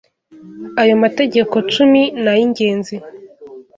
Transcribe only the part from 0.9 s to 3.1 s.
Mategeko Cumi ni ay’ingenzi